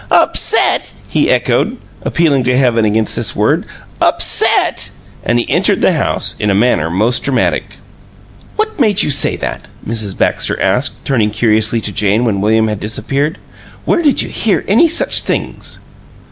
"'Upset'!" 0.09 0.93
he 1.09 1.29
echoed, 1.29 1.77
appealing 2.01 2.41
to 2.41 2.57
heaven 2.57 2.85
against 2.85 3.15
this 3.15 3.35
word. 3.35 3.67
"'Upset'!" 4.01 4.89
And 5.23 5.37
he 5.37 5.47
entered 5.47 5.81
the 5.81 5.91
house 5.91 6.35
in 6.39 6.49
a 6.49 6.55
manner 6.55 6.89
most 6.89 7.21
dramatic. 7.23 7.75
"What 8.55 8.79
made 8.79 9.03
you 9.03 9.11
say 9.11 9.35
that?" 9.35 9.67
Mrs. 9.87 10.17
Baxter 10.17 10.59
asked, 10.59 11.05
turning 11.05 11.29
curiously 11.29 11.81
to 11.81 11.91
Jane 11.91 12.25
when 12.25 12.41
William 12.41 12.67
had 12.67 12.79
disappeared. 12.79 13.37
"Where 13.85 14.01
did 14.01 14.23
you 14.23 14.29
hear 14.29 14.65
any 14.67 14.87
such 14.89 15.19
things?" 15.21 15.79